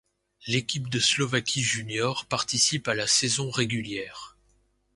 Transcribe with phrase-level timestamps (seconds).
[0.47, 4.35] L'équipe de Slovaquie junior participe à la saison régulière.